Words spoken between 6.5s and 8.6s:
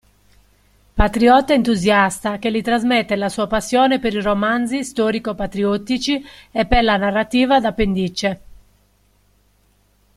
per la narrativa d'appendice.